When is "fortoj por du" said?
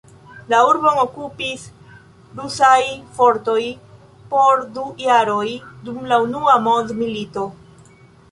3.19-4.85